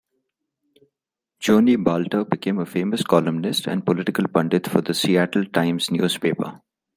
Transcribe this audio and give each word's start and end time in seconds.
Joni 1.39 1.77
Balter 1.77 2.23
became 2.27 2.57
a 2.57 2.65
famous 2.65 3.03
columnist 3.03 3.67
and 3.67 3.85
political 3.85 4.27
pundit 4.27 4.65
for 4.65 4.81
The 4.81 4.95
Seattle 4.95 5.45
Times 5.45 5.91
newspaper. 5.91 6.59